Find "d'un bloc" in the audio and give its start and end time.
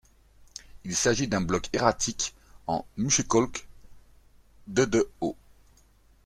1.27-1.69